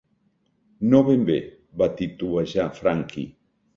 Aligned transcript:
"No 0.93 1.01
ben 1.09 1.27
bé", 1.27 1.37
va 1.83 1.91
titubejar 2.01 2.67
Frankie. 2.83 3.29